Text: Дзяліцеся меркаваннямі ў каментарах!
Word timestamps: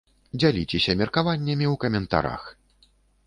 Дзяліцеся 0.39 0.95
меркаваннямі 1.01 1.65
ў 1.73 1.81
каментарах! 1.83 2.43